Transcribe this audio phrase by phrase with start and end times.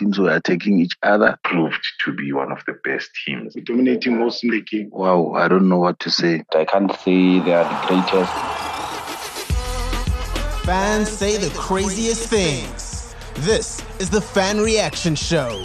[0.00, 1.38] Teams were attacking each other.
[1.44, 3.54] Proved to be one of the best teams.
[3.64, 4.88] Dominating most in the game.
[4.90, 6.42] Wow, I don't know what to say.
[6.54, 8.32] I can't say they are the greatest.
[10.64, 13.14] Fans say the craziest things.
[13.40, 15.62] This is the Fan Reaction Show.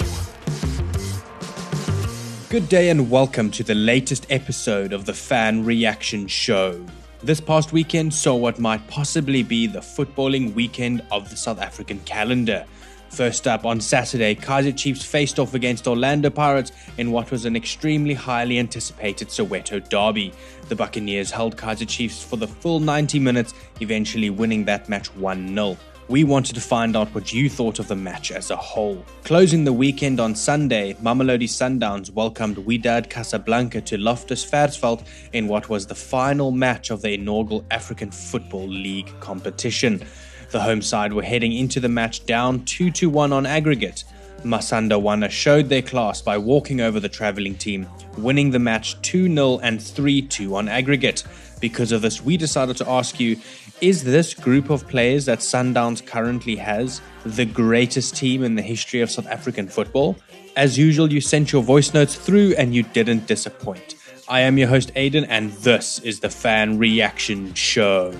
[2.50, 6.86] Good day and welcome to the latest episode of the Fan Reaction Show.
[7.24, 12.02] This past weekend saw what might possibly be the footballing weekend of the South African
[12.02, 12.66] calendar.
[13.10, 17.56] First up on Saturday, Kaizer Chiefs faced off against Orlando Pirates in what was an
[17.56, 20.34] extremely highly anticipated Soweto derby.
[20.68, 25.54] The Buccaneers held Kaizer Chiefs for the full 90 minutes, eventually winning that match 1
[25.54, 25.78] 0.
[26.08, 29.04] We wanted to find out what you thought of the match as a whole.
[29.24, 35.04] Closing the weekend on Sunday, Mamelodi Sundowns welcomed Wydad Casablanca to Loftus Versfeld
[35.34, 40.06] in what was the final match of the inaugural African Football League competition.
[40.52, 44.04] The home side were heading into the match down 2 1 on aggregate.
[44.44, 47.88] Masandawana showed their class by walking over the travelling team,
[48.18, 51.24] winning the match 2 0 and 3 2 on aggregate.
[51.60, 53.38] Because of this, we decided to ask you
[53.82, 59.02] is this group of players that Sundowns currently has the greatest team in the history
[59.02, 60.16] of South African football?
[60.56, 63.96] As usual, you sent your voice notes through and you didn't disappoint.
[64.30, 68.14] I am your host, Aiden, and this is the Fan Reaction Show.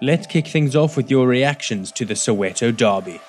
[0.00, 3.20] Let's kick things off with your reactions to the Soweto derby.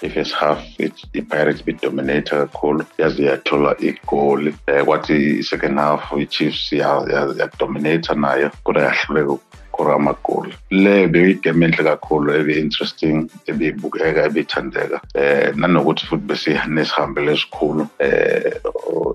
[0.00, 8.14] The first half i-pirates bedominate kakhulu yaze yathola igoli um kwathi i-second half i-chiefs yadominata
[8.14, 9.38] nayo kodwa yahluleka
[9.76, 19.12] ukukora amagoli le bekuyigame enhle kakhulu ebe-interesting ebeyibukeka ebeyithandeka um nanokuthi futhi besinesihambelo esikhulu um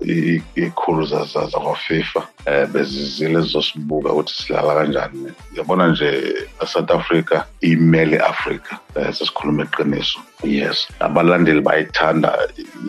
[0.56, 5.32] ikhulu zakwafifa um bezizile zizosibuka ukuthi silala kanjani.
[5.56, 6.34] Yabona nje
[6.66, 8.72] south africa imele africa.
[8.94, 12.28] Sesikhuluma eqiniso yes abalandeli bayithanda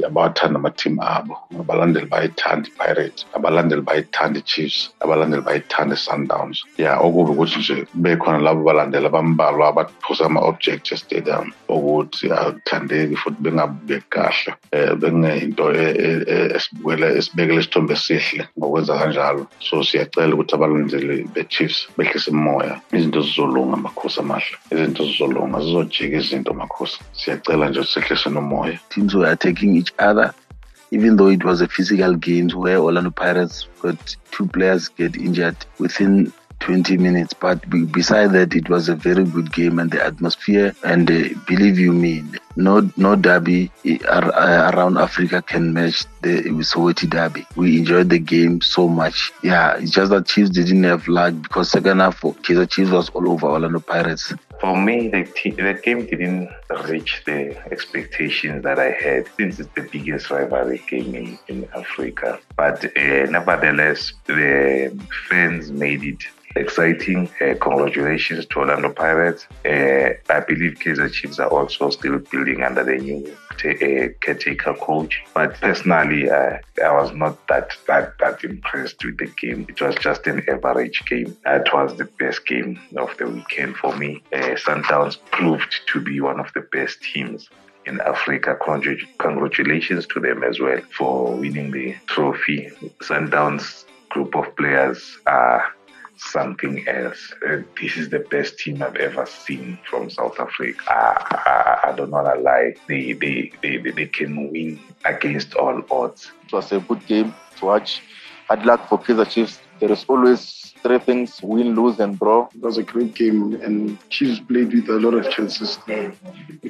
[0.06, 1.38] abawathanda amathimu abo.
[1.60, 8.64] Abalandeli bayithanda i-pirate abalandeli bayithanda i-chiefs abalandeli bayithanda i-sundowns ya okubi ukuthi nje bekhona labo
[8.64, 14.52] balandela bambalwa abaphuza ama-object estadium ukuthi akuthandeki futhi bengabukeki kahle.
[14.74, 15.66] Um bekungeyinto
[16.56, 19.48] esibukele esibekele isithombe esihle ngokwenza kanjalo.
[19.60, 25.48] So siyacela ukuthi abalandeli be-chiefs behlise immoya izinto zizolunga makhosi amahle izinto zizolunga
[26.02, 30.34] izinto makhosi siyacela nje nomoya Teams were attacking each other.
[30.92, 35.58] Even though it was a physical game where Orlando Pirates got two players get injured
[35.80, 36.32] within
[36.64, 37.34] 20 minutes.
[37.34, 40.74] But be- beside that, it was a very good game and the atmosphere.
[40.84, 42.24] And uh, believe you me,
[42.56, 47.46] no no derby uh, uh, around Africa can match the Soweto derby.
[47.56, 49.32] We enjoyed the game so much.
[49.44, 53.30] Yeah, it's just that Chiefs didn't have luck because second half, Kaizer Chiefs was all
[53.30, 54.34] over Orlando Pirates.
[54.64, 56.50] For me, the, te- the game didn't
[56.88, 62.40] reach the expectations that I had since it's the biggest rivalry game in, in Africa.
[62.56, 64.98] But uh, nevertheless, the
[65.28, 66.24] fans made it
[66.56, 67.30] exciting.
[67.42, 69.48] Uh, congratulations to Orlando Pirates.
[69.66, 75.24] Uh, I believe Kaizer Chiefs are also still building under the new uh, caretaker coach.
[75.34, 79.66] But personally, I was not that, that that impressed with the game.
[79.70, 81.36] It was just an average game.
[81.46, 84.24] It was the best game of the weekend for me.
[84.34, 87.50] Uh, Sundowns proved to be one of the best teams
[87.86, 88.58] in Africa.
[89.20, 92.72] Congratulations to them as well for winning the trophy.
[93.02, 95.74] Sundowns group of players are
[96.18, 97.34] something else.
[97.48, 100.82] Uh, this is the best team I've ever seen from South Africa.
[100.88, 102.76] I, I, I don't want to lie.
[102.88, 106.32] They, they, they, they can win against all odds.
[106.46, 108.02] It was a good game to watch.
[108.48, 109.60] Hard luck for Kaizer Chiefs.
[109.80, 112.48] There is always three things: win, lose, and draw.
[112.54, 115.80] It was a great game, and Chiefs played with a lot of chances.
[115.88, 116.14] We're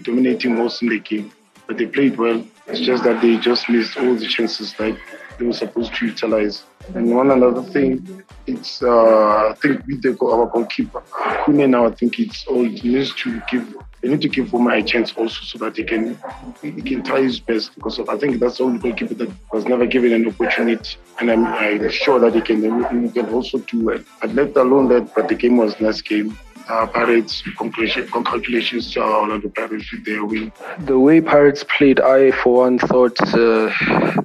[0.02, 1.32] dominating most in the game,
[1.68, 2.44] but they played well.
[2.68, 4.98] It's just that they just missed all the chances that
[5.38, 6.64] they were supposed to utilize.
[6.96, 11.02] And one another thing, it's uh, I think with the our goalkeeper
[11.44, 13.76] Khune now, I think it's all he needs to give.
[14.02, 16.18] They need to give him a chance also so that he can
[16.62, 19.86] he can try his best because I think that's the only goalkeeper that was never
[19.86, 22.62] given an opportunity, and I'm, I'm sure that he can
[23.06, 24.06] he can also do it.
[24.20, 26.38] But let alone that, but the game was nice game.
[26.70, 30.52] Uh, Pirates, congratulations, to our Orlando Pirates with their win.
[30.80, 33.70] The way Pirates played, I for one thought uh,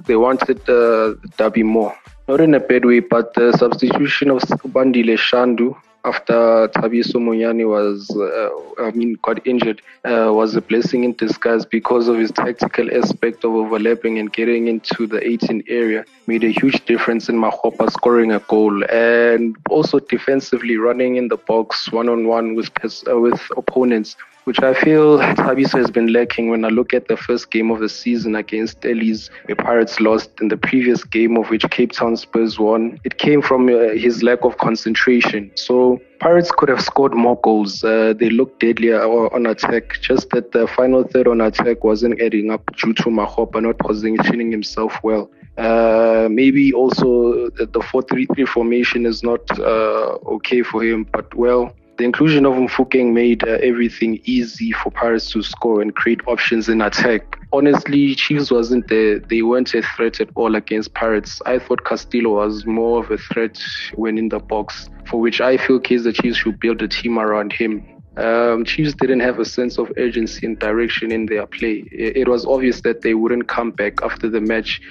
[0.05, 1.95] they wanted uh, the derby more.
[2.27, 8.09] Not in a bad way, but the substitution of Bandile Shandu after Thabiso Monyane was,
[8.15, 12.89] uh, I mean, got injured, uh, was a blessing in disguise because of his tactical
[12.95, 16.05] aspect of overlapping and getting into the 18 area.
[16.27, 21.37] Made a huge difference in Makgopa scoring a goal and also defensively running in the
[21.37, 22.69] box one on one with
[23.07, 24.15] uh, with opponents
[24.45, 27.79] which I feel Thabiso has been lacking when I look at the first game of
[27.79, 32.17] the season against Ellies, where Pirates lost in the previous game of which Cape Town
[32.17, 32.99] Spurs won.
[33.03, 35.51] It came from uh, his lack of concentration.
[35.55, 37.83] So Pirates could have scored more goals.
[37.83, 42.51] Uh, they looked deadlier on attack, just that the final third on attack wasn't adding
[42.51, 45.29] up due to Makgopa not positioning himself well.
[45.57, 51.33] Uh, maybe also the 4 3 3 formation is not uh, okay for him, but
[51.35, 56.21] well, the inclusion of Mofokeng made uh, everything easy for Pirates to score and create
[56.27, 57.37] options in attack.
[57.51, 59.19] Honestly, Chiefs wasn't there.
[59.19, 61.41] They weren't a threat at all against Pirates.
[61.45, 63.61] I thought Castillo was more of a threat
[63.95, 67.51] when in the box, for which I feel Kaizer Chiefs should build a team around
[67.51, 67.98] him.
[68.19, 71.87] Um, Chiefs didn't have a sense of urgency and direction in their play.
[71.91, 74.81] It, was obvious that they wouldn't come back after the match.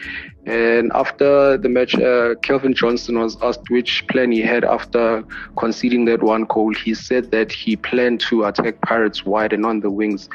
[0.46, 5.24] And after the match, uh, Cavin Johnson was asked which plan he had after
[5.58, 6.72] conceding that one goal.
[6.72, 10.28] He said that he planned to attack Pirates wide and on the wings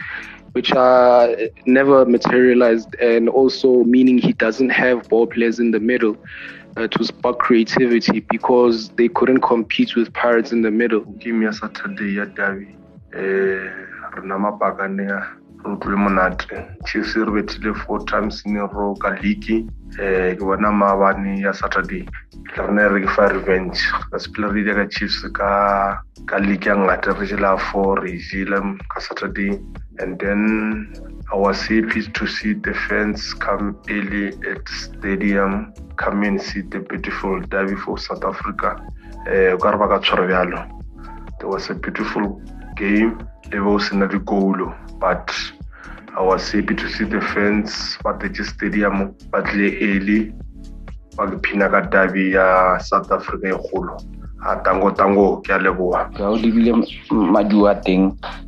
[0.51, 1.35] which uh,
[1.65, 6.15] never materialized, and also meaning he doesn't have ball players in the middle
[6.77, 11.01] uh, to spark creativity because they couldn't compete with Pirates in the middle.
[11.17, 12.82] Game ya Saturday ya Derby eh
[13.13, 15.19] re na mapakane re
[15.65, 16.65] utlwile monate.
[16.85, 19.65] Chiefs re betile four times in a row ka league.
[19.99, 22.07] Eh ke bona maabane ya saturday.
[22.57, 23.79] Le rena re ke fa revenge.
[24.11, 28.17] Ka sepele re ile ka chiefs ka ka league ya ngata re jela four re
[28.17, 29.59] jele ka saturday.
[29.99, 30.91] And then
[31.31, 36.79] I was happy to see the fans come early at stadium, come and see the
[36.79, 38.75] beautiful derby for South Africa.
[39.25, 39.55] Uh,
[41.39, 42.41] there was a beautiful
[42.75, 43.17] game
[43.51, 44.07] le be se na
[44.99, 45.31] but
[46.17, 50.33] i was happy to see the fans ba tetse stadium ba tlile early
[51.17, 51.81] ba phina ka
[52.15, 53.97] ya south africa e kgolo.
[54.43, 56.73] A tango tango ke a leboga ga o lebile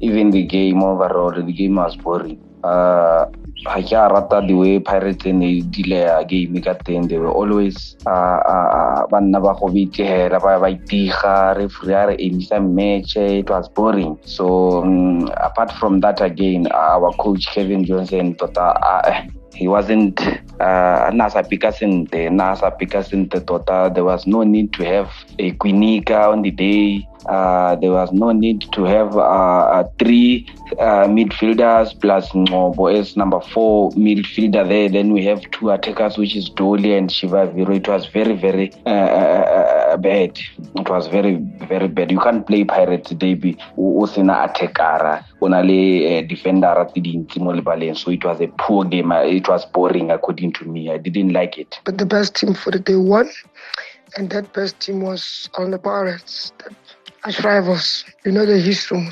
[0.01, 2.39] even the game overall the game was boring.
[2.63, 3.25] Uh,
[3.63, 7.31] ga ke a rata the way pirates ne dile ya game ka teng they were
[7.31, 13.69] always ba nna ba go betegela ba itiga referee a re emisa match it was
[13.69, 14.17] boring.
[14.25, 19.23] So um, apart from that again our coach cavin johnson tota uh,
[19.55, 20.19] he wasn't
[20.59, 23.89] uh, na sa pika sente na sa pika sente tota.
[23.89, 25.09] There was no need to have
[25.39, 30.47] a Kwinika on the day uh, there was no need to have uh, three
[30.79, 34.89] uh, midfielders plus Ngcobo as number four midfielder there.
[34.89, 37.75] Then we have two attackers, which is Dolly and Chivaviro.
[37.75, 40.37] It was very, very uh, uh, bad.
[40.75, 41.35] It was very,
[41.67, 42.11] very bad.
[42.11, 46.75] You can't play Pirates Derby usina attacker uh, defender
[47.95, 51.57] so it was a poor game it was boring according to me i didn't like
[51.57, 53.29] it but the best team for the day won
[54.17, 56.73] and that best team was on the pirates that
[57.43, 58.05] rivals.
[58.23, 59.07] You know the history.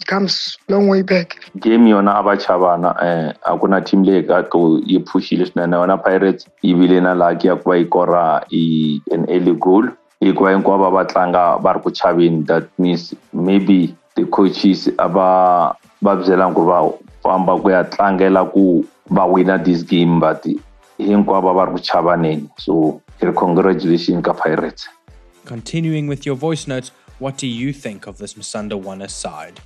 [0.00, 1.36] It comes long way back.
[1.58, 6.74] Game yona abachabana eh akuna team leyi ka ku yi pushile swinene yona Pirates yi
[6.74, 9.88] vile na luck ya ku va yi kora i an early goal
[10.20, 15.76] hikuva hinkwavo va tlanga va ri ku chaveni that means maybe the coaches a va
[16.02, 16.78] va byelanga ku va
[17.22, 20.44] famba ku ya tlangela ku va wina this game but
[20.98, 23.00] hinkwavo va ri ku chavaneni so
[23.32, 24.88] congratulations ka Pirates.
[25.44, 26.90] Continuing with your voice notes,
[27.24, 29.58] what do you think of this Masandawana side?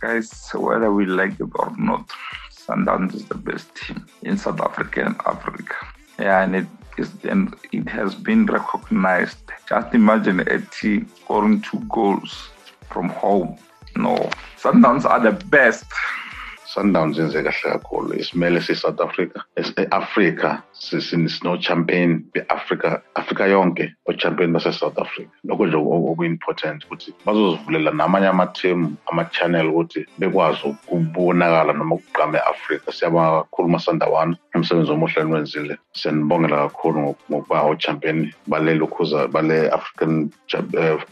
[0.00, 2.10] Guys, whether we like it or not,
[2.50, 5.76] Sundowns is the best team in South Africa and Africa.
[6.18, 9.38] Yeah, and it is and it has been recognized.
[9.68, 12.48] Just imagine a team scoring two goals
[12.90, 13.56] from home.
[13.94, 14.16] No,
[14.60, 15.86] Sundowns are the best.
[16.74, 18.14] Sundowns yenze kahle kakhulu.
[18.14, 25.30] Isimele si-south africa e-afrika sino-champion be-afrika afrika yonke o-champion base-south africa.
[25.44, 32.92] Lokho nje oku-important ukuthi bazozivulela namanye ama-team ama-channel ukuthi bekwazi ukubonakala noma ukugqama e-afrika.
[32.92, 40.30] Siyabonga kakhulu masandawana umsebenzi omuhle niwenzile siyanibongela kakhulu ngokuba o-champion bale lokhuza bale african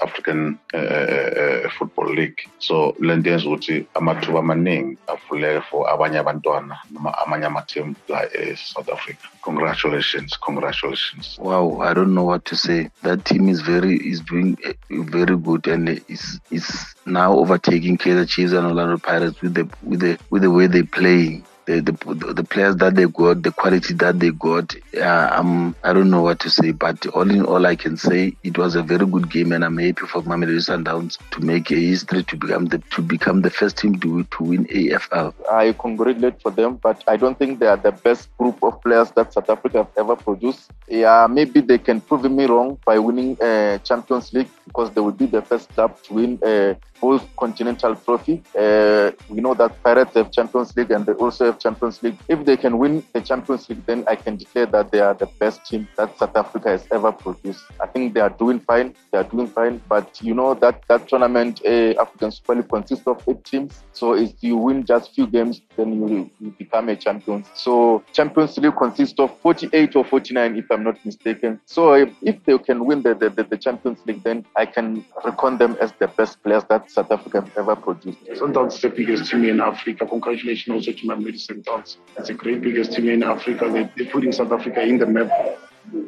[0.00, 2.40] african uh, uh, football league.
[2.58, 4.98] So le nto yenza ukuthi amathuba amaningi
[5.46, 11.38] avuleke for abanye abantwana noma amanye amateam la e-south africa Congratulations, congratulations.
[11.38, 12.90] Wow, I don't know what to say.
[13.02, 16.66] That team is very is doing eh, very good and is is
[17.06, 20.82] now overtaking Kaizer Chiefs and Orlando Pirates with the with the with the way they
[20.82, 21.44] play.
[21.66, 24.74] The, the the players that they got, the quality that they got.
[24.96, 28.56] Uh, I don't know what to say, but all in all, I can say it
[28.56, 32.22] was a very good game, and I'm happy for Mamelodi Sundowns to make a history
[32.24, 35.34] to become the to become the first team to to win AFL.
[35.50, 39.10] I congratulate for them, but I don't think they are the best group of players
[39.12, 40.70] that South Africa have ever produced.
[40.88, 45.12] Yeah, maybe they can prove me wrong by winning uh, Champions League because they will
[45.12, 48.42] be the first club to win a uh, both continental trophy.
[48.58, 52.18] Uh, we know that Pirates have Champions League and they also have Champions League.
[52.28, 55.26] If they can win the Champions League, then I can declare that they are the
[55.38, 57.64] best team that South Africa has ever produced.
[57.80, 58.94] I think they are doing fine.
[59.12, 59.80] They are doing fine.
[59.88, 63.82] But you know that that tournament, uh, African Super League, consists of eight teams.
[63.92, 67.44] So if you win just few games, then you, you become a champion.
[67.54, 71.60] So Champions League consists of 48 or 49, if I'm not mistaken.
[71.66, 75.58] So if, if they can win the, the, the Champions League, then I can reckon
[75.58, 78.18] them as the best players that South Africa has ever produced.
[78.34, 80.06] Sundowns is the biggest team in Africa.
[80.06, 81.96] Congratulations also to my Medicine Sundowns.
[82.16, 83.68] It's a great biggest team in Africa.
[83.70, 85.30] They, they're putting South Africa in the map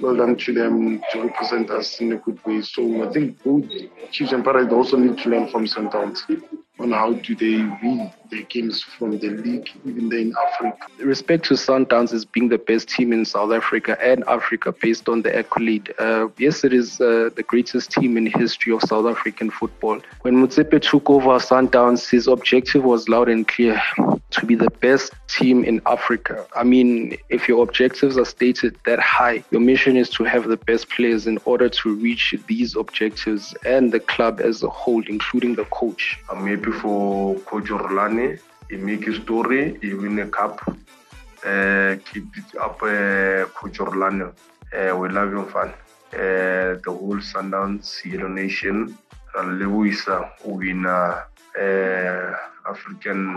[0.00, 2.62] well done to them to represent us in a good way.
[2.62, 3.64] So I think both
[4.10, 6.20] Chiefs and Pirates also need to learn from Sundowns
[6.78, 10.86] on how do they win their games from the league, even there in Africa.
[10.98, 15.22] Respect to Sundowns as being the best team in South Africa and Africa based on
[15.22, 15.92] the accolade.
[15.98, 20.00] Uh, yes, it is uh, the greatest team in history of South African football.
[20.22, 23.80] When Motsepe took over Sundowns, his objective was loud and clear
[24.30, 26.46] to be the best team in Africa.
[26.54, 30.56] I mean, if your objectives are stated that high, your mission is to have the
[30.56, 35.54] best players in order to reach these objectives and the club as a whole, including
[35.54, 36.18] the coach.
[36.28, 38.40] I'm for Coach Orlane.
[38.70, 40.60] He make a story, he win a cup.
[41.44, 44.32] Uh, keep it up, uh, Coach Orlane.
[44.72, 45.72] Uh, we love you, fan.
[46.12, 48.96] Uh, the whole Sundowns Yellow Nation.
[49.36, 51.22] and Lewisa win uh,
[52.68, 53.34] African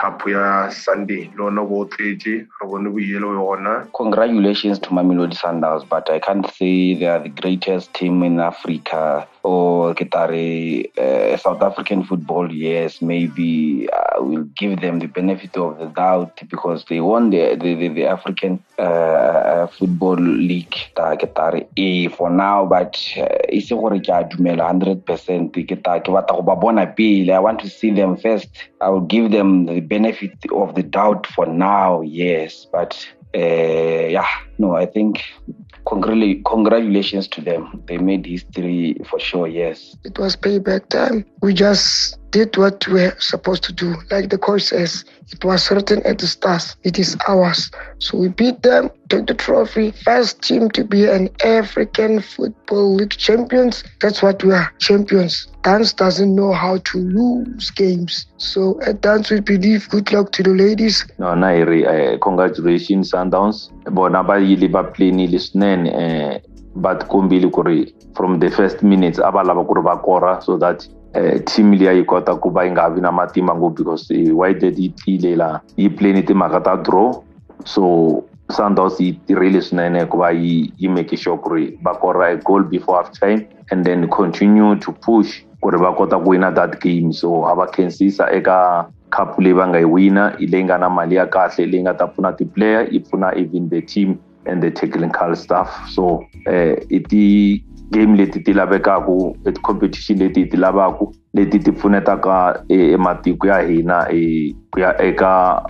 [0.00, 1.30] cup ya sunday.
[1.36, 6.94] Lona bo tletse ga bone boyelo yona congratulations to mamelodi sundowns but i can't say
[6.94, 9.28] they are the greatest team in africa.
[9.42, 15.78] Or Ketare, uh, South African football, yes, maybe uh, we'll give them the benefit of
[15.78, 22.08] the doubt because they won the the, the, the African uh, football league, Ketare A
[22.08, 26.56] for now, but it's gore ke a dumela 100% ke ta ke batla go ba
[26.56, 27.32] bona pele.
[27.32, 28.50] I want to see them first.
[28.82, 32.92] I will give them the benefit of the doubt for now, yes, but
[33.34, 35.22] uh, yeah, no, I think
[35.84, 37.82] congratulations to them.
[37.86, 39.96] They made history for sure, yes.
[40.04, 41.26] It was payback time.
[41.42, 43.94] We just did what we were supposed to do.
[44.10, 46.76] Like the coach says, it was written at the stars.
[46.82, 47.70] It is ours.
[47.98, 49.92] So we beat them, took the trophy.
[49.92, 53.84] First team to be an African Football League champions.
[54.00, 55.46] That's what we are, champions.
[55.62, 58.26] Downs doesn't know how to lose games.
[58.38, 61.06] So at Downs we believe good luck to the ladies.
[61.18, 63.70] No, Nairi, uh, congratulations Sundowns.
[63.84, 64.82] Bona ba yile ba
[66.76, 70.86] but kombile kuri from the first minutes a va lava so that
[71.46, 74.78] team liya yi kota ku va yi nga vi na matimba ngopfu because uh, Wydad
[74.78, 77.22] yi tlile laha yi playini timhaka ta draw?
[77.64, 82.32] So sundowns yi tirhile swinene ku va yi yi make sure ku ri va kora
[82.32, 86.30] a goal before half time and then continue to push ku ri va kota ku
[86.30, 87.12] wina that game.
[87.12, 90.88] So a va khensisa eka cup leyi va nga yi wina hi leyi nga na
[90.88, 94.70] mali ya kahle leyi nga ta pfuna ti-player yi pfuna even the team and the
[94.70, 95.68] technical staff.
[95.90, 101.72] So eh i ti game leti ti lavekaku e ti-competition leti ti lavaku leti ti
[101.72, 104.06] pfunetaka ematiko ya hina
[104.70, 105.62] ku ya eka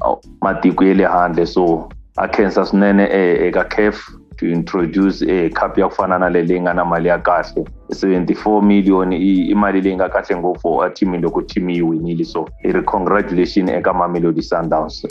[0.43, 1.47] matiko ya le handle.
[1.47, 3.09] So a khensa swinene
[3.49, 3.97] eka caf
[4.39, 7.65] to introduce a cup ya ku fana na le leyi nga na mali ya kahle.
[7.91, 12.25] 74 million i mali leyi nga kahle ngopfu a team loko team yi winile.
[12.25, 15.07] So i ri congratulation eka mamelodi sundowns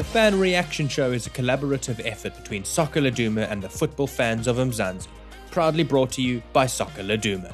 [0.00, 4.46] The Fan Reaction Show is a collaborative effort between Soccer Laduma and the football fans
[4.46, 5.06] of Mzansi,
[5.50, 7.52] proudly brought to you by Soccer Laduma.